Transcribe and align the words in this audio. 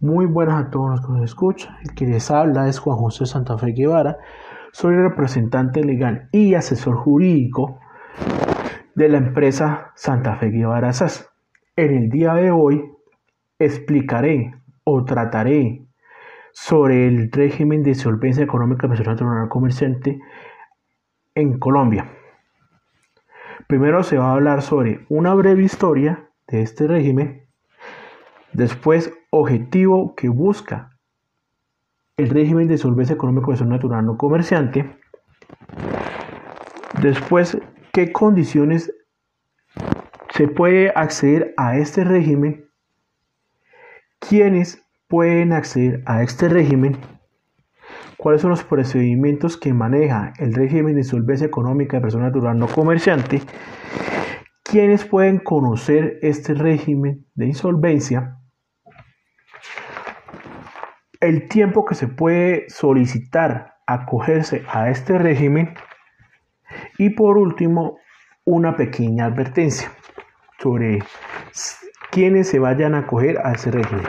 Muy 0.00 0.26
buenas 0.26 0.66
a 0.66 0.70
todos 0.70 0.90
los 0.90 1.00
que 1.00 1.12
nos 1.12 1.24
escuchan. 1.24 1.74
El 1.82 1.92
que 1.96 2.06
les 2.06 2.30
habla 2.30 2.68
es 2.68 2.78
Juan 2.78 2.98
José 2.98 3.26
Santa 3.26 3.58
Fe 3.58 3.72
Guevara. 3.72 4.18
Soy 4.70 4.94
representante 4.94 5.82
legal 5.82 6.28
y 6.30 6.54
asesor 6.54 6.94
jurídico 6.94 7.80
de 8.94 9.08
la 9.08 9.18
empresa 9.18 9.90
Santa 9.96 10.36
Fe 10.36 10.50
Guevara 10.50 10.92
SAS. 10.92 11.28
En 11.74 11.96
el 11.96 12.10
día 12.10 12.34
de 12.34 12.52
hoy 12.52 12.92
explicaré 13.58 14.54
o 14.84 15.04
trataré 15.04 15.84
sobre 16.52 17.08
el 17.08 17.32
régimen 17.32 17.82
de 17.82 17.96
solvencia 17.96 18.44
económica 18.44 18.86
personal 18.86 19.14
natural 19.14 19.48
comerciante 19.48 20.20
en 21.34 21.58
Colombia. 21.58 22.08
Primero 23.66 24.04
se 24.04 24.16
va 24.16 24.30
a 24.30 24.34
hablar 24.34 24.62
sobre 24.62 25.04
una 25.08 25.34
breve 25.34 25.64
historia 25.64 26.30
de 26.46 26.62
este 26.62 26.86
régimen, 26.86 27.47
después 28.52 29.12
objetivo 29.30 30.14
que 30.14 30.28
busca 30.28 30.98
el 32.16 32.30
régimen 32.30 32.66
de 32.68 32.78
solvencia 32.78 33.14
económica 33.14 33.46
personal 33.46 33.76
natural 33.76 34.06
no 34.06 34.16
comerciante, 34.16 34.96
después 37.00 37.58
qué 37.92 38.12
condiciones 38.12 38.92
se 40.34 40.48
puede 40.48 40.92
acceder 40.94 41.54
a 41.56 41.78
este 41.78 42.04
régimen, 42.04 42.68
quiénes 44.18 44.82
pueden 45.06 45.52
acceder 45.52 46.02
a 46.06 46.22
este 46.22 46.48
régimen, 46.48 46.96
cuáles 48.16 48.42
son 48.42 48.50
los 48.50 48.64
procedimientos 48.64 49.56
que 49.56 49.72
maneja 49.72 50.32
el 50.38 50.54
régimen 50.54 50.96
de 50.96 51.04
solvencia 51.04 51.46
económica 51.46 51.96
de 51.96 52.02
persona 52.02 52.26
natural 52.26 52.58
no 52.58 52.66
comerciante, 52.66 53.42
quiénes 54.68 55.06
pueden 55.06 55.38
conocer 55.38 56.18
este 56.20 56.52
régimen 56.52 57.24
de 57.34 57.46
insolvencia, 57.46 58.36
el 61.20 61.48
tiempo 61.48 61.86
que 61.86 61.94
se 61.94 62.06
puede 62.06 62.68
solicitar 62.68 63.76
acogerse 63.86 64.62
a 64.70 64.90
este 64.90 65.18
régimen 65.18 65.74
y 66.98 67.10
por 67.10 67.38
último 67.38 67.98
una 68.44 68.76
pequeña 68.76 69.24
advertencia 69.24 69.90
sobre 70.58 70.98
quiénes 72.10 72.48
se 72.48 72.58
vayan 72.58 72.94
a 72.94 73.00
acoger 73.00 73.38
a 73.38 73.52
ese 73.52 73.70
régimen. 73.70 74.04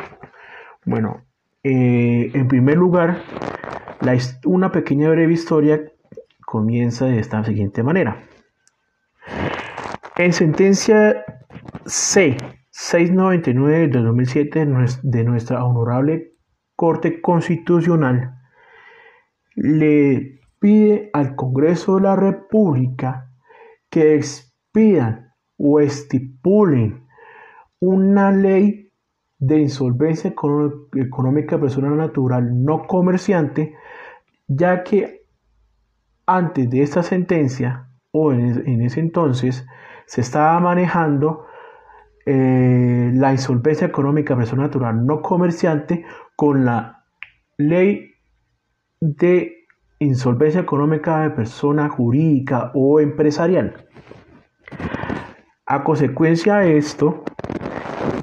Bueno, 0.85 1.23
eh, 1.63 2.31
en 2.33 2.47
primer 2.49 2.75
lugar, 2.75 3.21
una 4.43 4.71
pequeña 4.73 5.09
breve 5.09 5.33
historia 5.33 5.79
comienza 6.45 7.05
de 7.05 7.19
esta 7.19 7.43
siguiente 7.45 7.81
manera. 7.81 8.28
En 10.19 10.33
sentencia 10.33 11.23
C 11.85 12.35
699 12.71 13.87
de 13.87 14.01
2007 14.01 14.67
de 15.01 15.23
nuestra 15.23 15.63
honorable 15.63 16.33
Corte 16.75 17.21
Constitucional, 17.21 18.35
le 19.55 20.41
pide 20.59 21.09
al 21.13 21.37
Congreso 21.37 21.95
de 21.95 22.01
la 22.01 22.17
República 22.17 23.31
que 23.89 24.15
expidan 24.15 25.31
o 25.57 25.79
estipulen 25.79 27.07
una 27.79 28.33
ley 28.33 28.91
de 29.37 29.59
insolvencia 29.59 30.33
económica 30.95 31.57
personal 31.57 31.95
natural 31.95 32.61
no 32.65 32.87
comerciante, 32.87 33.73
ya 34.49 34.83
que 34.83 35.21
antes 36.25 36.69
de 36.69 36.81
esta 36.81 37.03
sentencia 37.03 37.87
o 38.11 38.33
en, 38.33 38.81
ese 38.81 38.99
entonces 38.99 39.65
se 40.09 40.21
estaba 40.21 40.59
manejando 40.59 41.45
eh, 42.25 43.11
la 43.13 43.31
insolvencia 43.31 43.85
económica 43.85 44.35
persona 44.35 44.63
natural 44.63 45.05
no 45.05 45.21
comerciante 45.21 46.03
con 46.35 46.65
la 46.65 47.05
ley 47.57 48.15
de 48.99 49.67
insolvencia 49.99 50.61
económica 50.61 51.21
de 51.21 51.29
persona 51.29 51.89
jurídica 51.89 52.71
o 52.73 52.99
empresarial. 52.99 53.85
A 55.67 55.83
consecuencia 55.83 56.55
de 56.55 56.77
esto, 56.77 57.23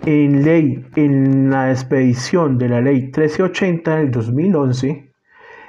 en 0.05 0.43
ley, 0.43 0.85
en 0.97 1.51
la 1.51 1.71
expedición 1.71 2.59
de 2.59 2.69
la 2.69 2.81
ley 2.81 3.03
1380 3.03 3.97
del 3.99 4.11
2011, 4.11 5.13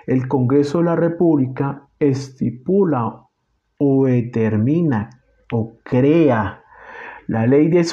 el 0.07 0.27
Congreso 0.27 0.79
de 0.79 0.85
la 0.85 0.95
República 0.95 1.87
estipula 1.99 3.21
o 3.77 4.05
determina 4.05 5.16
o 5.51 5.77
crea 5.83 6.63
la 7.27 7.45
ley 7.45 7.67
de, 7.67 7.85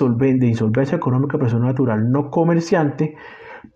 insolvencia 0.46 0.96
económica 0.96 1.36
persona 1.38 1.66
natural 1.66 2.10
no 2.10 2.30
comerciante, 2.30 3.16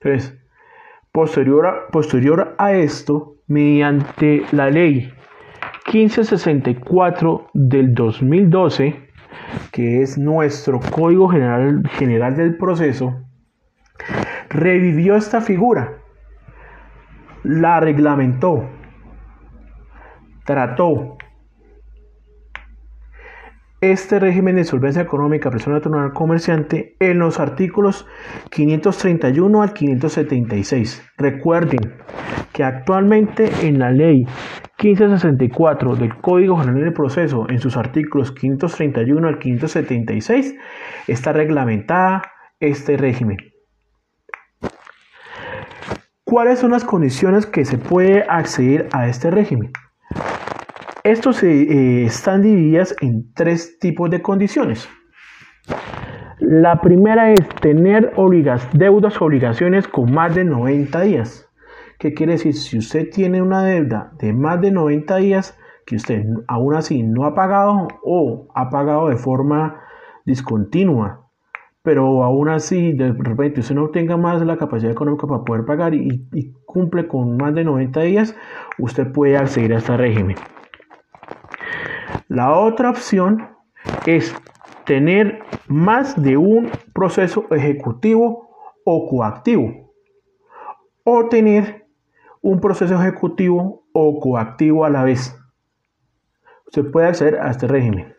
Entonces, 0.00 0.36
posterior 1.16 1.66
a, 1.66 1.86
posterior 1.90 2.54
a 2.58 2.72
esto, 2.74 3.36
mediante 3.46 4.42
la 4.52 4.68
ley 4.68 5.10
1564 5.90 7.46
del 7.54 7.94
2012, 7.94 9.08
que 9.72 10.02
es 10.02 10.18
nuestro 10.18 10.78
Código 10.78 11.30
General, 11.30 11.82
General 11.92 12.36
del 12.36 12.58
Proceso, 12.58 13.14
revivió 14.50 15.16
esta 15.16 15.40
figura 15.40 16.02
la 17.44 17.80
reglamentó, 17.80 18.68
trató 20.44 21.16
este 23.92 24.18
régimen 24.18 24.56
de 24.56 24.64
solvencia 24.64 25.02
económica 25.02 25.50
persona 25.50 25.76
natural 25.76 26.12
comerciante 26.12 26.96
en 27.00 27.18
los 27.18 27.40
artículos 27.40 28.06
531 28.50 29.62
al 29.62 29.72
576. 29.72 31.08
Recuerden 31.16 31.80
que 32.52 32.64
actualmente 32.64 33.50
en 33.62 33.78
la 33.78 33.90
ley 33.90 34.24
1564 34.82 35.96
del 35.96 36.16
Código 36.16 36.56
General 36.58 36.84
del 36.84 36.92
Proceso, 36.92 37.46
en 37.48 37.58
sus 37.58 37.76
artículos 37.76 38.32
531 38.32 39.28
al 39.28 39.38
576, 39.38 40.54
está 41.06 41.32
reglamentada 41.32 42.22
este 42.60 42.96
régimen. 42.96 43.38
¿Cuáles 46.24 46.58
son 46.58 46.72
las 46.72 46.84
condiciones 46.84 47.46
que 47.46 47.64
se 47.64 47.78
puede 47.78 48.24
acceder 48.28 48.88
a 48.92 49.08
este 49.08 49.30
régimen? 49.30 49.70
Estos 51.06 51.40
eh, 51.44 52.02
están 52.04 52.42
divididas 52.42 52.96
en 53.00 53.32
tres 53.32 53.78
tipos 53.78 54.10
de 54.10 54.22
condiciones. 54.22 54.88
La 56.40 56.80
primera 56.80 57.30
es 57.30 57.48
tener 57.60 58.12
deudas 58.72 59.22
o 59.22 59.24
obligaciones 59.24 59.86
con 59.86 60.10
más 60.10 60.34
de 60.34 60.44
90 60.44 61.00
días. 61.02 61.48
¿Qué 62.00 62.12
quiere 62.12 62.32
decir? 62.32 62.54
Si 62.54 62.76
usted 62.76 63.08
tiene 63.12 63.40
una 63.40 63.62
deuda 63.62 64.14
de 64.18 64.32
más 64.32 64.60
de 64.60 64.72
90 64.72 65.16
días 65.18 65.56
que 65.86 65.94
usted 65.94 66.24
aún 66.48 66.74
así 66.74 67.04
no 67.04 67.24
ha 67.24 67.36
pagado 67.36 67.86
o 68.02 68.48
ha 68.56 68.68
pagado 68.68 69.08
de 69.08 69.16
forma 69.16 69.80
discontinua 70.24 71.30
pero 71.82 72.24
aún 72.24 72.48
así 72.48 72.94
de 72.94 73.12
repente 73.12 73.60
usted 73.60 73.76
no 73.76 73.90
tenga 73.90 74.16
más 74.16 74.44
la 74.44 74.56
capacidad 74.56 74.90
económica 74.90 75.28
para 75.28 75.44
poder 75.44 75.64
pagar 75.64 75.94
y, 75.94 76.26
cumple 76.64 77.06
con 77.06 77.36
más 77.36 77.54
de 77.54 77.62
90 77.62 78.00
días, 78.00 78.36
usted 78.80 79.12
puede 79.12 79.36
acceder 79.36 79.74
a 79.74 79.78
este 79.78 79.96
régimen. 79.96 80.36
La 82.28 82.58
otra 82.58 82.90
opción 82.90 83.50
es 84.04 84.34
tener 84.84 85.44
más 85.68 86.20
de 86.20 86.36
un 86.36 86.72
proceso 86.92 87.46
ejecutivo 87.50 88.50
o 88.84 89.08
coactivo 89.08 89.92
o 91.04 91.28
tener 91.28 91.86
un 92.42 92.60
proceso 92.60 92.96
ejecutivo 92.96 93.84
o 93.92 94.18
coactivo 94.18 94.84
a 94.84 94.90
la 94.90 95.04
vez. 95.04 95.38
Usted 96.66 96.90
puede 96.90 97.06
acceder 97.06 97.38
a 97.40 97.50
este 97.50 97.68
régimen. 97.68 98.12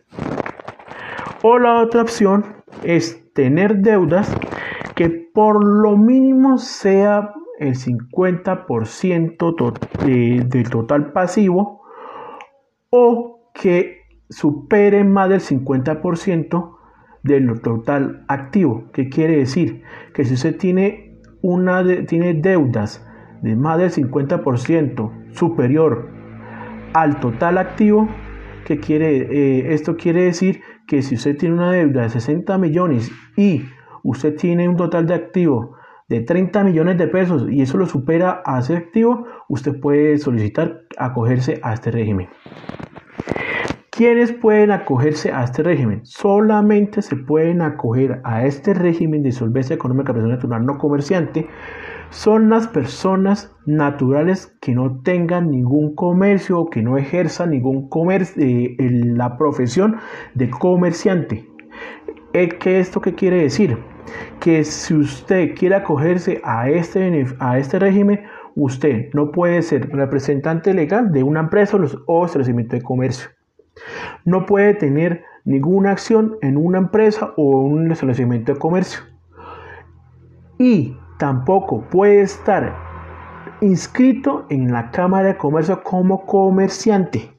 O 1.41 1.59
la 1.59 1.81
otra 1.81 2.01
opción 2.01 2.63
es 2.83 3.33
tener 3.33 3.79
deudas 3.79 4.33
que 4.95 5.09
por 5.09 5.61
lo 5.63 5.97
mínimo 5.97 6.57
sea 6.57 7.33
el 7.59 7.75
50% 7.75 9.79
eh, 10.05 10.43
del 10.45 10.69
total 10.69 11.11
pasivo 11.11 11.81
o 12.89 13.36
que 13.59 14.01
supere 14.29 15.03
más 15.03 15.29
del 15.29 15.41
50% 15.41 16.77
del 17.23 17.61
total 17.61 18.23
activo. 18.27 18.85
¿Qué 18.93 19.09
quiere 19.09 19.37
decir? 19.37 19.83
Que 20.13 20.25
si 20.25 20.35
usted 20.35 20.57
tiene, 20.57 21.19
una 21.41 21.83
tiene 22.05 22.33
deudas 22.33 23.05
de 23.41 23.55
más 23.55 23.77
del 23.77 23.91
50% 23.91 25.33
superior 25.33 26.09
al 26.93 27.19
total 27.19 27.57
activo, 27.57 28.07
¿qué 28.65 28.79
quiere, 28.79 29.17
eh, 29.17 29.73
esto 29.73 29.97
quiere 29.97 30.23
decir 30.23 30.61
que 30.87 31.01
si 31.01 31.15
usted 31.15 31.37
tiene 31.37 31.55
una 31.55 31.71
deuda 31.71 32.03
de 32.03 32.09
60 32.09 32.57
millones 32.57 33.11
y 33.35 33.65
usted 34.03 34.35
tiene 34.35 34.67
un 34.67 34.77
total 34.77 35.05
de 35.05 35.13
activo 35.13 35.75
de 36.07 36.21
30 36.21 36.63
millones 36.63 36.97
de 36.97 37.07
pesos 37.07 37.47
y 37.49 37.61
eso 37.61 37.77
lo 37.77 37.85
supera 37.85 38.41
a 38.45 38.59
ese 38.59 38.77
activo, 38.77 39.25
usted 39.49 39.79
puede 39.79 40.17
solicitar 40.17 40.81
acogerse 40.97 41.59
a 41.61 41.73
este 41.73 41.91
régimen. 41.91 42.29
¿Quiénes 43.97 44.31
pueden 44.31 44.69
acogerse 44.69 45.31
a 45.31 45.43
este 45.43 45.63
régimen? 45.63 46.01
Solamente 46.03 47.01
se 47.01 47.15
pueden 47.15 47.63
acoger 47.63 48.21
a 48.23 48.45
este 48.45 48.75
régimen 48.75 49.23
de 49.23 49.31
solvencia 49.31 49.73
económica 49.73 50.13
persona 50.13 50.35
natural 50.35 50.67
no 50.67 50.77
comerciante 50.77 51.47
son 52.11 52.47
las 52.47 52.67
personas 52.67 53.55
naturales 53.65 54.55
que 54.61 54.75
no 54.75 55.01
tengan 55.01 55.49
ningún 55.49 55.95
comercio 55.95 56.59
o 56.59 56.69
que 56.69 56.83
no 56.83 56.99
ejerzan 56.99 57.49
ningún 57.49 57.89
comercio, 57.89 58.43
eh, 58.45 58.75
la 58.77 59.35
profesión 59.35 59.95
de 60.35 60.51
comerciante. 60.51 61.47
¿Qué 62.33 62.79
¿Esto 62.79 63.01
qué 63.01 63.15
quiere 63.15 63.41
decir? 63.41 63.79
Que 64.39 64.63
si 64.63 64.93
usted 64.93 65.55
quiere 65.55 65.73
acogerse 65.73 66.39
a 66.43 66.69
este, 66.69 67.25
a 67.39 67.57
este 67.57 67.79
régimen, 67.79 68.21
usted 68.53 69.09
no 69.15 69.31
puede 69.31 69.63
ser 69.63 69.89
representante 69.89 70.75
legal 70.75 71.11
de 71.11 71.23
una 71.23 71.39
empresa 71.39 71.79
o 72.05 72.25
establecimiento 72.27 72.75
de 72.75 72.83
comercio. 72.83 73.36
No 74.25 74.45
puede 74.45 74.73
tener 74.73 75.23
ninguna 75.45 75.91
acción 75.91 76.37
en 76.41 76.57
una 76.57 76.77
empresa 76.77 77.33
o 77.37 77.65
en 77.65 77.73
un 77.73 77.91
establecimiento 77.91 78.53
de 78.53 78.59
comercio. 78.59 79.01
Y 80.57 80.97
tampoco 81.17 81.81
puede 81.89 82.21
estar 82.21 82.75
inscrito 83.61 84.45
en 84.49 84.71
la 84.71 84.91
Cámara 84.91 85.29
de 85.29 85.37
Comercio 85.37 85.83
como 85.83 86.25
comerciante. 86.25 87.31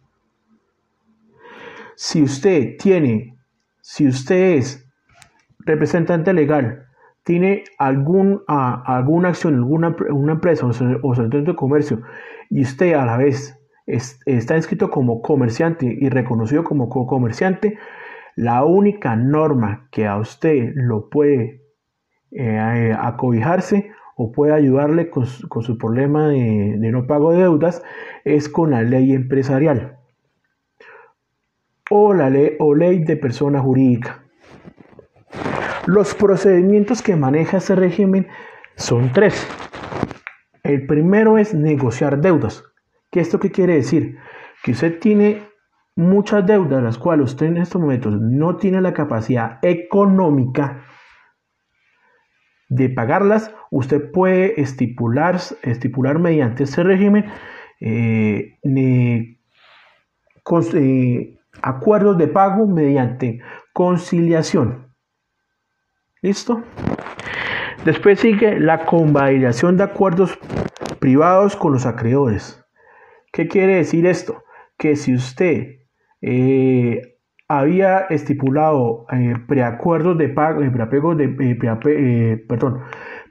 Si 1.94 2.22
usted 2.22 2.76
tiene, 2.78 3.36
si 3.80 4.06
usted 4.06 4.56
es 4.56 4.88
representante 5.60 6.32
legal, 6.32 6.86
tiene 7.24 7.64
algún, 7.76 8.42
alguna 8.46 9.28
acción 9.28 9.54
en 9.54 9.60
alguna 9.60 9.94
una 10.10 10.32
empresa 10.32 10.64
o 10.64 10.72
centro 10.72 11.42
de 11.42 11.54
comercio 11.54 12.00
y 12.48 12.62
usted 12.62 12.94
a 12.94 13.04
la 13.04 13.18
vez 13.18 13.57
está 13.88 14.56
inscrito 14.56 14.90
como 14.90 15.22
comerciante 15.22 15.96
y 15.98 16.08
reconocido 16.08 16.62
como 16.62 16.88
comerciante, 16.88 17.78
la 18.36 18.64
única 18.64 19.16
norma 19.16 19.88
que 19.90 20.06
a 20.06 20.16
usted 20.18 20.72
lo 20.74 21.08
puede 21.08 21.62
eh, 22.30 22.94
acobijarse 22.96 23.90
o 24.16 24.30
puede 24.32 24.52
ayudarle 24.52 25.10
con, 25.10 25.26
su 25.26 25.78
problema 25.78 26.28
de, 26.28 26.76
no 26.78 27.06
pago 27.06 27.32
de 27.32 27.38
deudas 27.38 27.82
es 28.24 28.48
con 28.48 28.72
la 28.72 28.82
ley 28.82 29.12
empresarial 29.12 29.96
o 31.90 32.12
la 32.12 32.28
ley, 32.28 32.56
ley 32.76 33.04
de 33.04 33.16
persona 33.16 33.60
jurídica. 33.60 34.22
Los 35.86 36.14
procedimientos 36.14 37.00
que 37.00 37.16
maneja 37.16 37.56
este 37.56 37.74
régimen 37.74 38.26
son 38.76 39.12
tres. 39.12 39.48
El 40.62 40.86
primero 40.86 41.38
es 41.38 41.54
negociar 41.54 42.20
deudas. 42.20 42.62
¿Qué 43.10 43.20
esto 43.20 43.38
qué 43.40 43.50
quiere 43.50 43.74
decir? 43.74 44.18
Que 44.62 44.72
usted 44.72 44.98
tiene 44.98 45.48
muchas 45.96 46.46
deudas, 46.46 46.82
las 46.82 46.98
cuales 46.98 47.30
usted 47.32 47.46
en 47.46 47.56
estos 47.56 47.80
momentos 47.80 48.12
no 48.20 48.56
tiene 48.56 48.80
la 48.80 48.92
capacidad 48.92 49.58
económica 49.62 50.84
de 52.68 52.90
pagarlas, 52.90 53.54
usted 53.70 54.10
puede 54.12 54.60
estipular, 54.60 55.40
estipular 55.62 56.18
mediante 56.18 56.64
este 56.64 56.82
régimen 56.82 57.24
eh, 57.80 58.58
eh, 58.64 59.38
acuerdos 61.62 62.18
de 62.18 62.28
pago 62.28 62.66
mediante 62.66 63.40
conciliación. 63.72 64.92
¿Listo? 66.20 66.62
Después 67.84 68.20
sigue 68.20 68.60
la 68.60 68.84
convalidación 68.84 69.76
de 69.76 69.84
acuerdos 69.84 70.38
privados 70.98 71.56
con 71.56 71.72
los 71.72 71.86
acreedores. 71.86 72.64
¿Qué 73.38 73.46
quiere 73.46 73.76
decir 73.76 74.04
esto? 74.04 74.42
Que 74.76 74.96
si 74.96 75.14
usted 75.14 75.76
eh, 76.20 77.18
había 77.46 78.00
estipulado 78.10 79.06
eh, 79.12 79.36
preacuerdos 79.46 80.18
de 80.18 80.28
pago, 80.28 80.60
eh, 80.60 80.70
de, 80.70 82.44
perdón, 82.48 82.80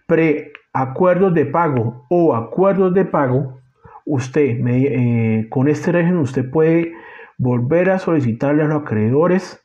preacuerdos 0.06 1.34
de 1.34 1.46
pago 1.48 2.06
o 2.10 2.36
acuerdos 2.36 2.94
de 2.94 3.04
pago, 3.04 3.60
usted 4.06 5.50
con 5.50 5.68
este 5.68 5.92
régimen 5.92 6.20
usted 6.20 6.50
puede 6.50 6.94
volver 7.38 7.90
a 7.90 8.00
solicitarle 8.00 8.64
a 8.64 8.68
los 8.68 8.84
acreedores 8.84 9.62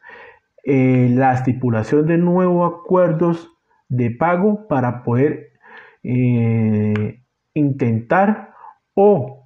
la 0.64 1.34
estipulación 1.34 2.08
de 2.08 2.18
nuevos 2.18 2.80
acuerdos 2.80 3.48
de 3.88 4.10
pago 4.10 4.66
para 4.66 5.04
poder 5.04 5.52
intentar 7.54 8.54
o 8.94 9.41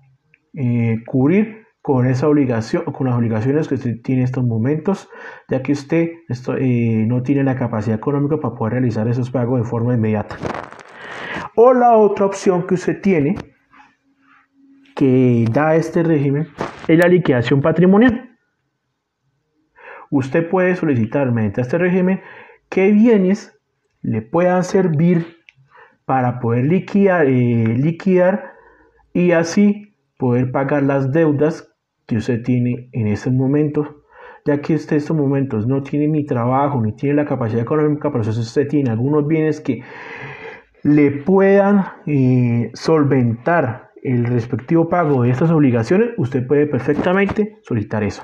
cubrir 1.06 1.66
con 1.86 2.04
esa 2.08 2.26
obligación, 2.26 2.82
con 2.86 3.06
las 3.06 3.16
obligaciones 3.16 3.68
que 3.68 3.76
usted 3.76 4.02
tiene 4.02 4.22
en 4.22 4.24
estos 4.24 4.44
momentos, 4.44 5.08
ya 5.48 5.62
que 5.62 5.70
usted 5.70 6.08
eh, 6.58 7.04
no 7.06 7.22
tiene 7.22 7.44
la 7.44 7.54
capacidad 7.54 7.96
económica 7.96 8.38
para 8.38 8.56
poder 8.56 8.72
realizar 8.72 9.06
esos 9.06 9.30
pagos 9.30 9.60
de 9.60 9.68
forma 9.68 9.94
inmediata. 9.94 10.36
O 11.54 11.72
la 11.72 11.96
otra 11.96 12.26
opción 12.26 12.66
que 12.66 12.74
usted 12.74 13.00
tiene, 13.00 13.36
que 14.96 15.44
da 15.52 15.76
este 15.76 16.02
régimen, 16.02 16.48
es 16.88 16.98
la 16.98 17.06
liquidación 17.06 17.60
patrimonial. 17.60 18.36
Usted 20.10 20.48
puede 20.48 20.74
solicitar 20.74 21.30
mediante 21.30 21.60
este 21.60 21.78
régimen 21.78 22.20
qué 22.68 22.90
bienes 22.90 23.56
le 24.02 24.22
puedan 24.22 24.64
servir 24.64 25.36
para 26.04 26.40
poder 26.40 26.64
liquidar, 26.64 27.26
eh, 27.26 27.76
liquidar 27.78 28.54
y 29.12 29.30
así 29.30 29.85
poder 30.16 30.50
pagar 30.50 30.82
las 30.82 31.12
deudas 31.12 31.72
que 32.06 32.16
usted 32.16 32.42
tiene 32.42 32.88
en 32.92 33.06
ese 33.08 33.30
momento, 33.30 34.02
ya 34.44 34.60
que 34.60 34.74
usted 34.74 34.92
en 34.92 34.98
estos 34.98 35.16
momentos 35.16 35.66
no 35.66 35.82
tiene 35.82 36.08
ni 36.08 36.24
trabajo, 36.24 36.80
ni 36.80 36.94
tiene 36.94 37.16
la 37.16 37.24
capacidad 37.24 37.62
económica, 37.62 38.10
pero 38.10 38.24
si 38.24 38.40
usted 38.40 38.68
tiene 38.68 38.90
algunos 38.90 39.26
bienes 39.26 39.60
que 39.60 39.82
le 40.82 41.10
puedan 41.10 41.84
eh, 42.06 42.70
solventar 42.74 43.90
el 44.02 44.24
respectivo 44.24 44.88
pago 44.88 45.22
de 45.22 45.30
estas 45.30 45.50
obligaciones, 45.50 46.10
usted 46.16 46.46
puede 46.46 46.66
perfectamente 46.66 47.56
solicitar 47.62 48.04
eso. 48.04 48.22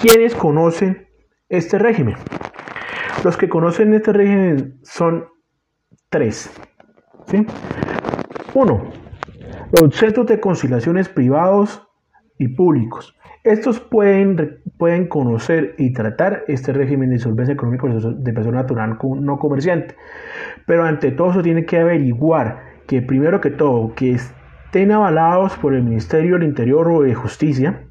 ¿Quiénes 0.00 0.34
conocen 0.34 1.06
este 1.48 1.78
régimen? 1.78 2.16
Los 3.22 3.36
que 3.36 3.48
conocen 3.48 3.94
este 3.94 4.12
régimen 4.12 4.80
son 4.82 5.26
tres. 6.10 6.50
¿sí? 7.26 7.46
Uno, 8.54 8.90
los 9.80 9.94
centros 9.96 10.26
de 10.26 10.40
conciliaciones 10.40 11.08
privados 11.08 11.86
y 12.38 12.48
públicos. 12.48 13.16
Estos 13.42 13.78
pueden, 13.78 14.60
pueden 14.78 15.06
conocer 15.08 15.74
y 15.76 15.92
tratar 15.92 16.44
este 16.48 16.72
régimen 16.72 17.10
de 17.10 17.16
insolvencia 17.16 17.52
económica 17.52 17.88
de 17.88 18.32
persona 18.32 18.62
natural 18.62 18.98
no 19.02 19.38
comerciante. 19.38 19.96
Pero 20.66 20.84
ante 20.84 21.10
todo 21.10 21.34
se 21.34 21.42
tiene 21.42 21.66
que 21.66 21.78
averiguar 21.78 22.62
que 22.86 23.02
primero 23.02 23.40
que 23.40 23.50
todo, 23.50 23.94
que 23.94 24.12
estén 24.12 24.92
avalados 24.92 25.56
por 25.58 25.74
el 25.74 25.82
Ministerio 25.82 26.34
del 26.34 26.44
Interior 26.44 26.88
o 26.90 27.02
de 27.02 27.14
Justicia, 27.14 27.88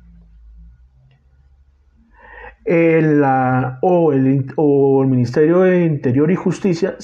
o, 2.66 4.14
el, 4.14 4.46
o, 4.56 5.04
el, 5.04 5.10
Ministerio 5.10 5.60
de 5.62 5.86
Interior 5.86 6.32
y 6.32 6.36
Justicia 6.36 6.96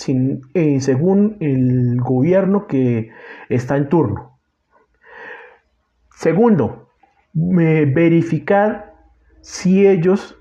eh, 0.53 0.79
según 0.79 1.37
el 1.41 1.99
gobierno 1.99 2.65
que 2.65 3.09
está 3.49 3.75
en 3.75 3.89
turno. 3.89 4.38
Segundo, 6.19 6.89
verificar 7.33 8.93
si 9.39 9.87
ellos 9.87 10.37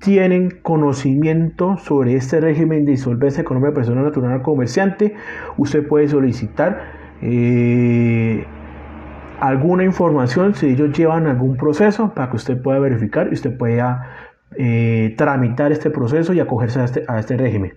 tienen 0.00 0.60
conocimiento 0.62 1.76
sobre 1.76 2.14
este 2.14 2.40
régimen 2.40 2.84
de 2.84 2.92
insolvencia 2.92 3.40
económica 3.40 3.74
personal 3.74 4.04
natural 4.04 4.42
comerciante, 4.42 5.16
usted 5.56 5.84
puede 5.88 6.06
solicitar 6.06 6.92
eh, 7.20 8.46
alguna 9.40 9.82
información 9.82 10.54
si 10.54 10.68
ellos 10.68 10.96
llevan 10.96 11.26
algún 11.26 11.56
proceso 11.56 12.14
para 12.14 12.30
que 12.30 12.36
usted 12.36 12.62
pueda 12.62 12.78
verificar 12.78 13.26
y 13.28 13.34
usted 13.34 13.58
pueda 13.58 14.28
eh, 14.56 15.16
tramitar 15.18 15.72
este 15.72 15.90
proceso 15.90 16.32
y 16.32 16.38
acogerse 16.38 16.78
a 16.78 16.84
este, 16.84 17.04
a 17.08 17.18
este 17.18 17.36
régimen. 17.36 17.72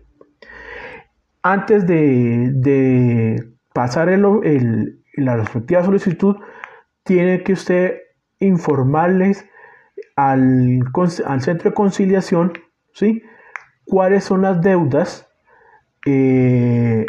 Antes 1.41 1.87
de, 1.87 3.47
pasar 3.73 4.09
la 4.09 5.37
respectiva 5.37 5.83
solicitud, 5.83 6.35
tiene 7.03 7.43
que 7.43 7.53
usted 7.53 7.99
informarles 8.39 9.45
al, 10.15 10.79
centro 11.39 11.69
de 11.69 11.73
conciliación, 11.73 12.53
¿sí? 12.93 13.23
Cuáles 13.85 14.23
son 14.23 14.41
las 14.41 14.61
deudas 14.61 15.29
eh, 16.05 17.05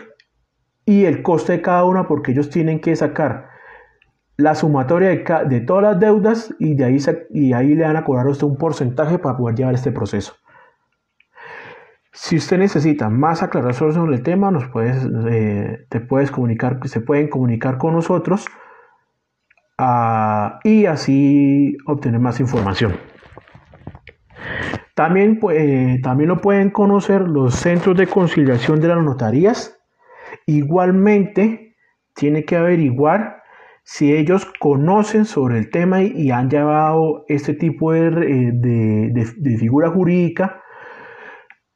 y 0.84 1.04
el 1.04 1.22
coste 1.22 1.52
de 1.52 1.62
cada 1.62 1.84
una, 1.84 2.06
porque 2.06 2.32
ellos 2.32 2.50
tienen 2.50 2.80
que 2.80 2.96
sacar 2.96 3.48
la 4.36 4.54
sumatoria 4.54 5.08
de, 5.08 5.48
de 5.48 5.60
todas 5.60 5.82
las 5.82 6.00
deudas 6.00 6.54
y 6.58 6.74
de 6.74 6.84
ahí, 6.84 6.98
y 7.30 7.52
ahí 7.52 7.74
le 7.74 7.84
van 7.84 7.96
a 7.96 8.04
cobrar 8.04 8.26
usted 8.26 8.46
un 8.46 8.56
porcentaje 8.56 9.18
para 9.18 9.36
poder 9.36 9.56
llevar 9.56 9.74
este 9.74 9.92
proceso. 9.92 10.34
Si 12.14 12.36
usted 12.36 12.58
necesita 12.58 13.08
más 13.08 13.42
aclaración 13.42 13.94
sobre 13.94 14.16
el 14.16 14.22
tema, 14.22 14.50
nos 14.50 14.68
puedes, 14.68 15.06
eh, 15.30 15.86
te 15.88 16.00
puedes 16.00 16.30
comunicar, 16.30 16.78
se 16.86 17.00
pueden 17.00 17.28
comunicar 17.28 17.78
con 17.78 17.94
nosotros 17.94 18.46
ah, 19.78 20.58
y 20.64 20.86
así 20.86 21.76
obtener 21.86 22.20
más 22.20 22.40
información. 22.40 22.96
También, 24.94 25.40
eh, 25.52 25.98
también 26.02 26.28
lo 26.28 26.40
pueden 26.40 26.70
conocer 26.70 27.22
los 27.22 27.54
centros 27.54 27.96
de 27.96 28.06
conciliación 28.06 28.80
de 28.80 28.88
las 28.88 29.02
notarías. 29.02 29.78
Igualmente, 30.46 31.76
tiene 32.14 32.44
que 32.44 32.56
averiguar 32.56 33.42
si 33.84 34.12
ellos 34.12 34.46
conocen 34.60 35.24
sobre 35.24 35.58
el 35.58 35.70
tema 35.70 36.02
y, 36.02 36.30
han 36.30 36.50
llevado 36.50 37.24
este 37.28 37.54
tipo 37.54 37.92
de, 37.92 38.10
de 38.12 39.58
figura 39.58 39.90
jurídica 39.90 40.62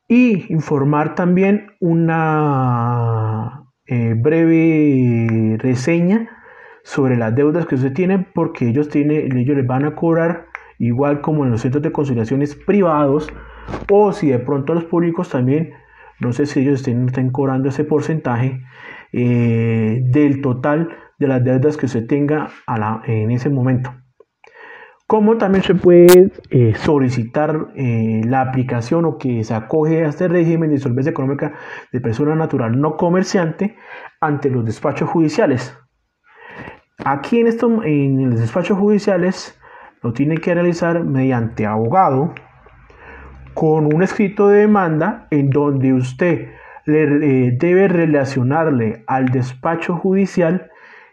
y 0.09 0.53
informar 0.53 1.15
también 1.15 1.67
una 1.81 3.65
eh, 3.87 4.15
breve 4.17 5.57
reseña 5.59 6.29
sobre 6.87 7.17
las 7.17 7.35
deudas 7.35 7.67
que 7.67 7.75
usted 7.75 7.93
tiene 7.93 8.25
porque 8.33 8.69
ellos, 8.69 8.89
tienen, 8.89 9.37
ellos 9.37 9.57
les 9.57 9.67
van 9.67 9.85
a 9.85 9.97
cobrar 9.97 10.47
igual 10.79 11.21
como 11.21 11.45
en 11.45 11.51
los 11.51 11.63
centros 11.63 11.83
de 11.83 11.91
conciliaciones 11.91 12.55
privados 12.55 13.29
o 13.91 14.13
si 14.13 14.29
de 14.29 14.39
pronto 14.39 14.73
los 14.73 14.85
públicos 14.85 15.29
también, 15.29 15.73
no 16.21 16.33
sé 16.33 16.47
si 16.47 16.61
ellos 16.61 16.75
estén, 16.75 17.07
estén 17.07 17.33
cobrando 17.33 17.71
ese 17.71 17.83
porcentaje 17.83 18.63
eh, 19.13 20.01
del 20.05 20.41
total 20.41 20.91
de 21.19 21.27
las 21.27 21.43
deudas 21.43 21.77
que 21.77 21.87
usted 21.87 22.07
tenga 22.07 22.51
en 23.05 23.33
ese 23.33 23.51
momento. 23.51 23.93
Como 25.09 25.39
también 25.39 25.65
se 25.65 25.75
puede 25.75 26.31
eh, 26.51 26.75
solicitar 26.77 27.67
eh, 27.75 28.23
la 28.25 28.43
aplicación 28.43 29.07
o 29.07 29.19
que 29.19 29.43
se 29.43 29.55
acoge 29.55 30.05
a 30.05 30.09
este 30.09 30.29
régimen 30.29 30.71
de 30.71 30.79
solvencia 30.79 31.11
económica 31.11 31.53
de 31.93 32.01
persona 32.01 32.37
natural 32.37 32.81
no 32.81 32.97
comerciante 32.97 33.75
ante 34.21 34.51
los 34.51 34.65
despachos 34.65 35.11
judiciales. 35.11 35.77
Aquí 37.05 37.41
en, 37.41 37.47
esto, 37.47 37.83
en 37.83 38.31
los 38.31 38.41
despachos 38.41 38.79
judiciales 38.79 39.59
lo 40.03 40.13
tiene 40.13 40.39
que 40.39 40.55
realizar 40.55 41.05
mediante 41.05 41.67
abogado 41.67 42.35
con 43.55 43.93
un 43.95 44.03
escrito 44.03 44.49
de 44.49 44.61
demanda 44.61 45.29
en 45.31 45.51
donde 45.51 45.93
usted 45.93 46.49
le, 46.85 47.03
eh, 47.49 47.57
debe 47.59 47.89
relacionarle 47.89 49.05
al 49.07 49.27
despacho 49.27 49.97
judicial 49.97 50.71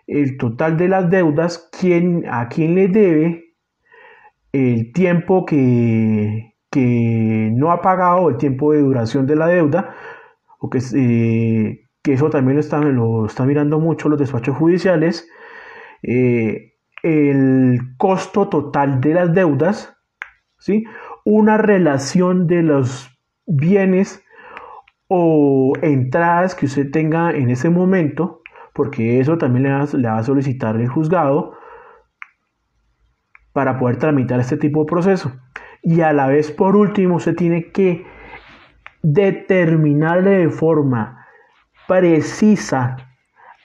el 0.08 0.38
total 0.38 0.78
de 0.78 0.88
las 0.90 1.10
deudas, 1.10 1.70
a 2.30 2.50
quién 2.50 2.76
le 2.76 2.88
debe 2.88 3.56
el 4.52 4.92
tiempo 4.94 5.46
que, 5.46 6.54
no 7.56 7.72
ha 7.72 7.82
pagado, 7.82 8.30
el 8.30 8.38
tiempo 8.38 8.74
de 8.74 8.80
duración 8.80 9.26
de 9.26 9.36
la 9.36 9.48
deuda, 9.48 9.96
o 10.60 10.70
que, 10.70 10.80
eh, 10.96 11.88
que 12.02 12.14
eso 12.14 12.30
también 12.30 12.56
lo 12.56 12.60
están, 12.62 12.96
lo 12.96 13.28
mirando 13.46 13.80
mucho 13.80 14.10
los 14.10 14.20
despachos 14.20 14.58
judiciales, 14.58 15.28
eh, 16.04 16.74
el 17.02 17.80
costo 17.98 18.50
total 18.50 19.02
de 19.02 19.14
las 19.14 19.34
deudas, 19.34 19.98
¿sí? 20.60 20.86
una 21.26 21.58
relación 21.58 22.48
de 22.48 22.64
los 22.64 23.10
bienes 23.46 24.24
o 25.08 25.74
entradas 25.82 26.56
que 26.56 26.66
usted 26.66 26.92
tenga 26.92 27.32
en 27.32 27.50
ese 27.50 27.70
momento, 27.70 28.42
porque 28.74 29.20
eso 29.20 29.38
también 29.38 29.64
le 29.64 30.00
le 30.00 30.08
va 30.08 30.18
a 30.18 30.24
solicitar 30.24 30.76
el 30.76 30.88
juzgado, 30.88 31.56
para 33.54 33.78
poder 33.78 33.98
tramitar 33.98 34.40
este 34.40 34.58
tipo 34.58 34.82
de 34.82 34.88
proceso. 34.88 35.32
Y 35.82 36.02
a 36.02 36.12
la 36.12 36.28
vez, 36.28 36.52
por 36.52 36.76
último, 36.76 37.20
se 37.20 37.34
tiene 37.34 37.72
que 37.72 38.06
determinarle 39.04 40.32
de 40.32 40.50
forma 40.50 41.28
precisa 41.88 42.98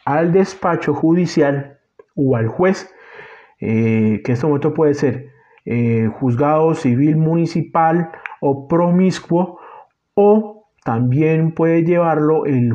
al 0.04 0.33
despacho 0.33 0.95
judicial 0.95 1.77
o 2.19 2.37
al 2.37 2.49
juez, 2.49 2.93
eh, 3.61 4.21
que 4.25 4.33
en 4.33 4.35
este 4.35 4.47
momento 4.47 4.75
puede 4.75 4.95
ser 4.95 5.29
eh, 5.65 6.11
juzgado 6.19 6.75
civil 6.75 7.17
municipal 7.17 8.11
o 8.41 8.67
promiscuo, 8.67 9.61
o 10.15 10.69
también 10.85 11.53
puede 11.53 11.85
llevarlo 11.85 12.45
el, 12.45 12.73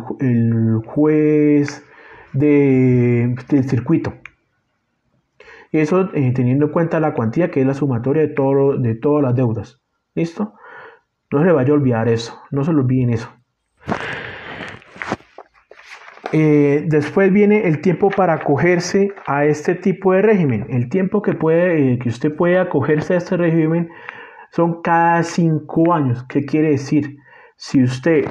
juez 0.86 1.84
del 2.32 3.36
circuito. 3.68 4.14
Eso 5.72 6.10
eh, 6.14 6.32
teniendo 6.34 6.68
en 6.68 6.72
cuenta 6.72 7.00
la 7.00 7.14
cuantía 7.14 7.50
que 7.50 7.62
es 7.62 7.68
la 7.68 7.74
sumatoria 7.74 8.22
de, 8.22 8.30
todo, 8.30 8.78
de 8.78 8.96
todas 8.96 9.24
las 9.24 9.36
deudas. 9.36 9.82
¿Listo? 10.16 10.54
No 11.32 11.40
se 11.40 11.46
le 11.46 11.52
vaya 11.52 11.72
a 11.72 11.74
olvidar 11.74 12.08
eso. 12.08 12.40
No 12.52 12.64
se 12.64 12.72
lo 12.72 12.82
olviden 12.82 13.10
eso. 13.10 13.30
Eh, 16.34 16.84
después 16.88 17.32
viene 17.32 17.68
el 17.68 17.82
tiempo 17.82 18.10
para 18.10 18.34
acogerse 18.34 19.14
a 19.28 19.46
este 19.46 19.76
tipo 19.76 20.14
de 20.14 20.22
régimen. 20.24 20.66
El 20.70 20.90
tiempo 20.90 21.22
que, 21.22 21.34
puede, 21.34 21.94
eh, 21.94 22.00
que 22.00 22.10
usted 22.10 22.36
puede 22.36 22.58
acogerse 22.58 23.14
a 23.14 23.18
este 23.18 23.38
régimen 23.38 23.90
son 24.52 24.82
cada 24.82 25.24
cinco 25.24 25.94
años. 25.94 26.26
¿Qué 26.28 26.44
quiere 26.46 26.72
decir? 26.72 27.18
Si 27.56 27.84
usted 27.84 28.26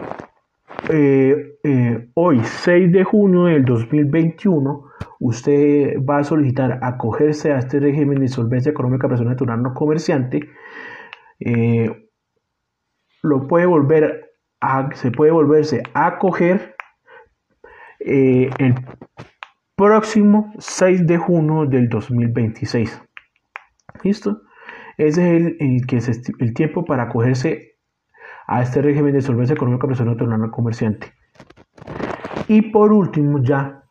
hoy, 2.15 2.41
6 2.43 2.93
de 2.93 3.05
junio 3.05 3.45
del 3.45 3.65
2021, 3.65 4.85
usted 5.21 5.97
va 5.99 6.19
a 6.19 6.25
solicitar 6.25 6.81
acogerse 6.83 7.53
a 7.53 7.59
este 7.59 7.79
régimen 7.79 8.19
de 8.19 8.29
solvencia 8.29 8.71
económica 8.71 9.09
persona 9.09 9.31
natural 9.31 9.63
no 9.63 9.75
comerciante, 9.75 10.41
eh, 11.41 12.09
lo 13.23 13.47
puede 13.47 13.67
volver 13.67 14.29
se 14.95 15.11
puede 15.11 15.33
volverse 15.33 15.83
a 15.93 16.07
acoger 16.07 16.72
eh, 18.05 18.51
el 18.59 18.75
próximo 19.77 20.53
6 20.59 21.07
de 21.07 21.19
junio 21.19 21.67
del 21.67 21.89
2026. 21.89 23.03
¿Listo? 24.03 24.43
Ese 24.97 25.37
es 25.37 25.55
el, 25.59 25.87
que 25.87 25.97
es 25.97 26.09
el 26.39 26.55
tiempo 26.55 26.85
para 26.85 27.05
acogerse 27.05 27.79
a 28.47 28.63
este 28.63 28.83
régimen 28.83 29.13
de 29.13 29.23
solvencia 29.23 29.55
económica 29.55 29.87
persona 29.87 30.13
natural 30.13 30.41
no 30.41 30.51
comerciante. 30.51 31.13
Y 32.49 32.71
por 32.71 32.93
último, 32.93 33.43
ya 33.43 33.85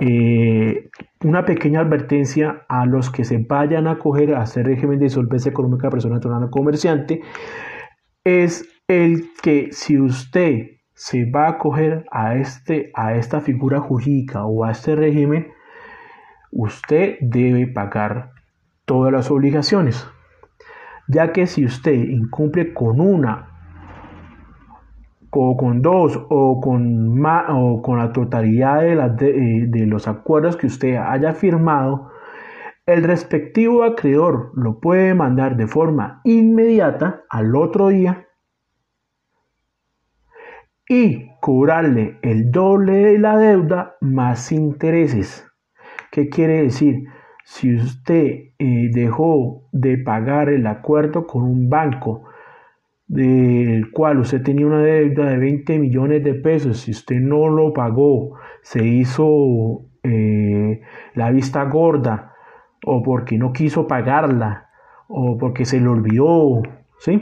eh, 0.00 0.90
una 1.24 1.44
pequeña 1.44 1.80
advertencia 1.80 2.66
a 2.68 2.84
los 2.84 3.10
que 3.10 3.24
se 3.24 3.38
vayan 3.38 3.86
a 3.86 3.92
acoger 3.92 4.34
a 4.34 4.42
este 4.42 4.62
régimen 4.62 4.98
de 4.98 5.08
solvencia 5.08 5.50
económica 5.50 5.86
de 5.86 5.92
persona 5.92 6.16
natural 6.16 6.50
comerciante 6.50 7.22
es 8.24 8.68
el 8.88 9.30
que 9.42 9.68
si 9.72 9.98
usted 9.98 10.75
se 10.96 11.30
va 11.30 11.44
a 11.44 11.50
acoger 11.50 12.06
a, 12.10 12.36
este, 12.36 12.90
a 12.94 13.14
esta 13.14 13.40
figura 13.40 13.80
jurídica 13.80 14.46
o 14.46 14.64
a 14.64 14.70
este 14.70 14.96
régimen, 14.96 15.48
usted 16.50 17.18
debe 17.20 17.66
pagar 17.66 18.32
todas 18.86 19.12
las 19.12 19.30
obligaciones, 19.30 20.08
ya 21.06 21.32
que 21.32 21.46
si 21.46 21.66
usted 21.66 21.92
incumple 21.92 22.72
con 22.72 23.00
una 23.00 23.50
o 25.30 25.54
con 25.58 25.82
dos 25.82 26.18
o 26.30 26.62
con, 26.62 27.22
o 27.26 27.82
con 27.82 27.98
la 27.98 28.12
totalidad 28.14 28.82
eh, 28.86 29.66
de 29.68 29.86
los 29.86 30.08
acuerdos 30.08 30.56
que 30.56 30.66
usted 30.66 30.96
haya 30.96 31.34
firmado, 31.34 32.10
el 32.86 33.04
respectivo 33.04 33.84
acreedor 33.84 34.50
lo 34.54 34.80
puede 34.80 35.12
mandar 35.12 35.58
de 35.58 35.66
forma 35.66 36.22
inmediata 36.24 37.24
al 37.28 37.54
otro 37.54 37.88
día 37.88 38.25
y 40.88 41.30
cobrarle 41.40 42.18
el 42.22 42.50
doble 42.50 42.92
de 42.92 43.18
la 43.18 43.36
deuda 43.36 43.96
más 44.00 44.52
intereses. 44.52 45.46
¿Qué 46.10 46.28
quiere 46.28 46.62
decir? 46.62 47.04
Si 47.44 47.74
usted 47.74 48.52
eh, 48.58 48.90
dejó 48.92 49.68
de 49.72 49.98
pagar 49.98 50.48
el 50.48 50.66
acuerdo 50.66 51.26
con 51.26 51.44
un 51.44 51.68
banco 51.68 52.24
del 53.06 53.92
cual 53.92 54.18
usted 54.18 54.42
tenía 54.42 54.66
una 54.66 54.82
deuda 54.82 55.30
de 55.30 55.38
20 55.38 55.78
millones 55.78 56.24
de 56.24 56.34
pesos, 56.34 56.80
si 56.80 56.90
usted 56.90 57.20
no 57.20 57.48
lo 57.48 57.72
pagó, 57.72 58.34
se 58.62 58.84
hizo 58.84 59.82
eh, 60.02 60.80
la 61.14 61.30
vista 61.30 61.64
gorda, 61.64 62.34
o 62.84 63.02
porque 63.02 63.38
no 63.38 63.52
quiso 63.52 63.86
pagarla, 63.86 64.70
o 65.08 65.38
porque 65.38 65.64
se 65.64 65.80
le 65.80 65.88
olvidó, 65.88 66.62
¿sí? 66.98 67.20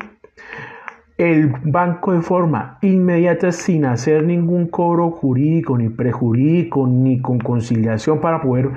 El 1.25 1.55
banco 1.65 2.13
de 2.13 2.21
forma 2.21 2.77
inmediata, 2.83 3.51
sin 3.51 3.87
hacer 3.87 4.25
ningún 4.25 4.67
cobro 4.67 5.11
jurídico, 5.11 5.79
ni 5.79 5.89
prejurídico, 5.89 6.87
ni 6.87 7.19
con 7.23 7.39
conciliación 7.39 8.21
para 8.21 8.43
poder 8.43 8.69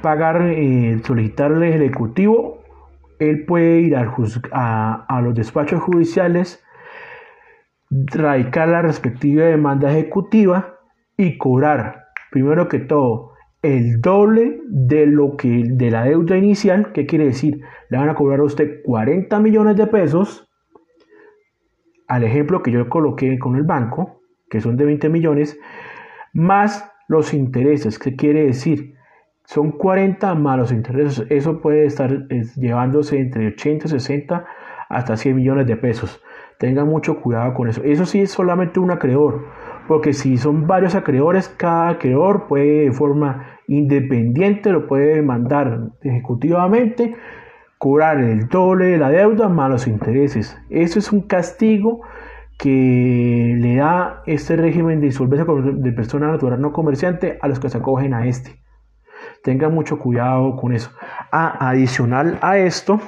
pagar, 0.00 0.42
eh, 0.42 1.00
solicitarle 1.02 1.74
al 1.74 1.82
ejecutivo, 1.82 2.62
él 3.18 3.44
puede 3.46 3.80
ir 3.80 3.96
a, 3.96 5.20
los 5.24 5.34
despachos 5.34 5.82
judiciales, 5.82 6.62
radicar 7.90 8.68
la 8.68 8.82
respectiva 8.82 9.46
demanda 9.46 9.90
ejecutiva 9.90 10.76
y 11.16 11.36
cobrar, 11.36 12.04
primero 12.30 12.68
que 12.68 12.78
todo, 12.78 13.32
el 13.62 14.00
doble 14.00 14.60
de 14.68 15.06
lo 15.06 15.36
que 15.36 15.64
de 15.66 15.90
la 15.90 16.04
deuda 16.04 16.36
inicial, 16.36 16.92
¿qué 16.92 17.06
quiere 17.06 17.24
decir? 17.24 17.60
Le 17.90 17.98
van 17.98 18.08
a 18.08 18.14
cobrar 18.14 18.38
a 18.38 18.44
usted 18.44 18.82
40 18.84 19.40
millones 19.40 19.74
de 19.74 19.88
pesos 19.88 20.48
al 22.12 22.24
ejemplo 22.24 22.62
que 22.62 22.70
yo 22.70 22.90
coloqué 22.90 23.38
con 23.38 23.56
el 23.56 23.62
banco, 23.62 24.20
que 24.50 24.60
son 24.60 24.76
de 24.76 24.84
20 24.84 25.08
millones, 25.08 25.58
más 26.34 26.92
los 27.08 27.32
intereses. 27.32 27.98
¿Qué 27.98 28.16
quiere 28.16 28.44
decir? 28.44 28.96
Son 29.46 29.72
40 29.72 30.34
más 30.34 30.58
los 30.58 30.72
intereses. 30.72 31.26
Eso 31.30 31.62
puede 31.62 31.86
estar 31.86 32.28
llevándose 32.56 33.18
entre 33.18 33.46
80, 33.46 33.88
60 33.88 34.44
hasta 34.90 35.16
100 35.16 35.36
millones 35.36 35.66
de 35.66 35.76
pesos. 35.78 36.22
Tengan 36.58 36.86
mucho 36.86 37.18
cuidado 37.18 37.54
con 37.54 37.68
eso. 37.68 37.82
Eso 37.82 38.04
sí 38.04 38.20
es 38.20 38.30
solamente 38.30 38.78
un 38.78 38.90
acreedor. 38.90 39.46
Porque 39.88 40.12
si 40.12 40.36
son 40.36 40.66
varios 40.66 40.94
acreedores, 40.94 41.48
cada 41.48 41.88
acreedor 41.88 42.46
puede 42.46 42.84
de 42.84 42.92
forma 42.92 43.58
independiente, 43.68 44.70
lo 44.70 44.86
puede 44.86 45.14
demandar 45.14 45.92
ejecutivamente, 46.02 47.16
cobrar 47.82 48.20
el 48.20 48.46
doble 48.46 48.86
de 48.86 48.96
la 48.96 49.10
deuda 49.10 49.48
más 49.48 49.68
los 49.68 49.88
intereses. 49.88 50.56
Eso 50.70 51.00
es 51.00 51.10
un 51.10 51.22
castigo 51.22 52.02
que 52.56 53.56
le 53.58 53.74
da 53.74 54.22
este 54.24 54.54
régimen 54.54 55.00
de 55.00 55.06
insolvencia 55.06 55.52
de 55.52 55.90
persona 55.90 56.28
natural 56.28 56.60
no 56.60 56.72
comerciante 56.72 57.40
a 57.42 57.48
los 57.48 57.58
que 57.58 57.68
se 57.68 57.78
acogen 57.78 58.14
a 58.14 58.28
este. 58.28 58.62
Tengan 59.42 59.74
mucho 59.74 59.98
cuidado 59.98 60.54
con 60.54 60.72
eso. 60.72 60.92
Adicional 61.32 62.38
a 62.40 62.56
esto, 62.56 63.00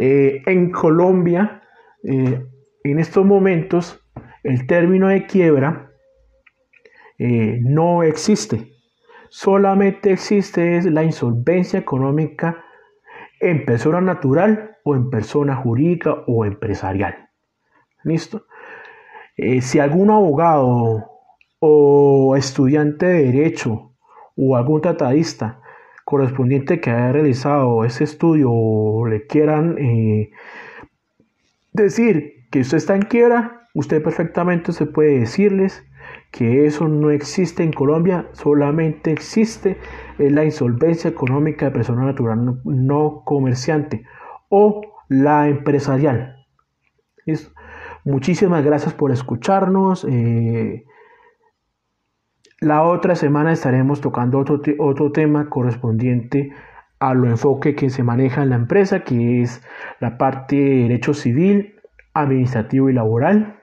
eh, 0.00 0.42
en 0.44 0.72
Colombia, 0.72 1.62
eh, 2.02 2.44
en 2.82 2.98
estos 2.98 3.24
momentos, 3.24 4.04
el 4.42 4.66
término 4.66 5.06
de 5.06 5.24
quiebra 5.24 5.92
eh, 7.16 7.60
no 7.62 8.02
existe. 8.02 8.72
Solamente 9.28 10.10
existe 10.10 10.82
la 10.90 11.04
insolvencia 11.04 11.78
económica 11.78 12.64
en 13.40 13.64
persona 13.64 14.00
natural 14.00 14.76
o 14.84 14.94
en 14.94 15.10
persona 15.10 15.56
jurídica 15.56 16.24
o 16.26 16.44
empresarial. 16.44 17.28
¿Listo? 18.04 18.46
Eh, 19.36 19.60
si 19.60 19.78
algún 19.78 20.10
abogado 20.10 21.10
o 21.58 22.36
estudiante 22.36 23.06
de 23.06 23.24
derecho 23.32 23.92
o 24.36 24.56
algún 24.56 24.80
tratadista 24.80 25.60
correspondiente 26.04 26.80
que 26.80 26.90
haya 26.90 27.12
realizado 27.12 27.84
ese 27.84 28.04
estudio 28.04 28.50
o 28.52 29.06
le 29.06 29.26
quieran 29.26 29.76
eh, 29.78 30.30
decir 31.72 32.46
que 32.50 32.60
usted 32.60 32.76
está 32.76 32.94
en 32.94 33.02
quiebra, 33.02 33.68
usted 33.74 34.02
perfectamente 34.02 34.72
se 34.72 34.86
puede 34.86 35.18
decirles 35.18 35.84
que 36.30 36.66
eso 36.66 36.88
no 36.88 37.10
existe 37.10 37.62
en 37.62 37.72
Colombia, 37.72 38.26
solamente 38.32 39.10
existe 39.10 39.78
la 40.18 40.44
insolvencia 40.44 41.08
económica 41.08 41.66
de 41.66 41.72
persona 41.72 42.04
natural 42.04 42.60
no, 42.64 43.22
comerciante 43.24 44.04
o 44.48 44.82
la 45.08 45.48
empresarial. 45.48 46.46
Muchísimas 48.04 48.64
gracias 48.64 48.94
por 48.94 49.10
escucharnos. 49.10 50.06
Eh, 50.08 50.84
la 52.60 52.82
otra 52.84 53.16
semana 53.16 53.52
estaremos 53.52 54.00
tocando 54.00 54.38
otro, 54.38 54.60
otro 54.78 55.12
tema 55.12 55.48
correspondiente 55.48 56.52
a 56.98 57.14
lo 57.14 57.28
enfoque 57.28 57.74
que 57.74 57.90
se 57.90 58.02
maneja 58.02 58.42
en 58.42 58.50
la 58.50 58.56
empresa, 58.56 59.00
que 59.00 59.42
es 59.42 59.62
la 60.00 60.18
parte 60.18 60.56
de 60.56 60.82
derecho 60.82 61.14
civil, 61.14 61.74
administrativo 62.14 62.88
y 62.88 62.94
laboral. 62.94 63.62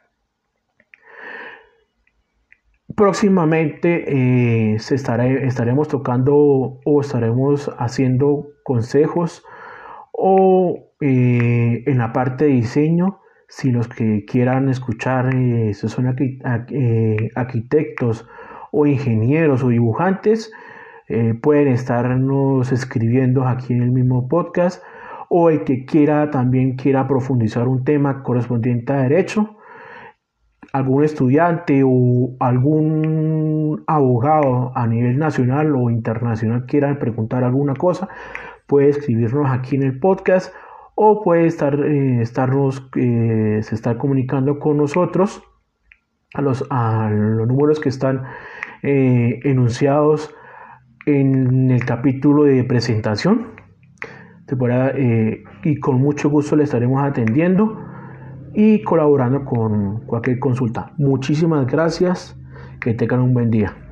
Próximamente 2.96 4.74
eh, 4.74 4.80
se 4.80 4.96
estaremos 4.96 5.88
tocando 5.88 6.36
o 6.84 7.02
estaremos 7.02 7.72
haciendo 7.78 8.48
consejos 8.64 9.44
o 10.12 10.92
eh, 11.02 11.84
en 11.86 11.98
la 11.98 12.14
parte 12.14 12.46
de 12.46 12.52
diseño, 12.52 13.20
si 13.48 13.72
los 13.72 13.88
que 13.88 14.26
quieran 14.26 14.70
escuchar 14.70 15.34
eh, 15.34 15.74
son 15.74 16.08
arquitectos 17.36 18.28
o 18.72 18.86
ingenieros 18.86 19.64
o 19.64 19.70
dibujantes, 19.70 20.52
pueden 21.42 21.68
estarnos 21.68 22.72
escribiendo 22.72 23.46
aquí 23.46 23.74
en 23.74 23.84
el 23.84 23.92
mismo 23.92 24.28
podcast 24.28 24.84
o 25.30 25.50
el 25.50 25.64
que 25.64 25.86
quiera 25.86 26.32
también 26.32 26.76
quiera 26.76 27.08
profundizar 27.08 27.68
un 27.68 27.84
tema 27.84 28.24
correspondiente 28.24 28.94
a 28.94 29.02
derecho 29.04 29.58
algún 30.74 31.04
estudiante 31.04 31.84
o 31.86 32.36
algún 32.40 33.84
abogado 33.86 34.72
a 34.76 34.88
nivel 34.88 35.20
nacional 35.20 35.76
o 35.76 35.92
internacional 35.92 36.66
quiera 36.66 36.98
preguntar 36.98 37.44
alguna 37.44 37.76
cosa, 37.76 38.10
puede 38.68 38.90
escribirnos 38.90 39.50
aquí 39.52 39.76
en 39.76 39.84
el 39.84 40.00
podcast 40.00 40.54
o 40.96 41.24
puede 41.24 41.46
estar, 41.46 41.76
eh, 41.76 42.22
estarnos, 42.22 42.90
eh, 42.96 43.60
se 43.62 43.76
está 43.76 44.00
comunicando 44.00 44.60
con 44.60 44.78
nosotros 44.78 45.44
a 46.34 46.42
los, 46.42 46.66
a 46.72 47.08
los 47.12 47.48
números 47.48 47.80
que 47.80 47.90
están 47.90 48.24
eh, 48.82 49.42
enunciados 49.44 50.36
en 51.06 51.70
el 51.70 51.86
capítulo 51.86 52.46
de 52.46 52.64
presentación. 52.64 53.54
y 55.64 55.80
con 55.80 56.02
mucho 56.02 56.30
gusto 56.30 56.56
le 56.56 56.64
estaremos 56.64 57.04
atendiendo 57.04 57.93
y 58.54 58.82
colaborando 58.84 59.44
con 59.46 60.02
cualquier 60.06 60.40
consulta. 60.40 60.94
Muchísimas 60.98 61.66
gracias, 61.68 62.36
que 62.80 62.94
tengan 62.94 63.22
un 63.22 63.34
buen 63.34 63.50
día. 63.50 63.83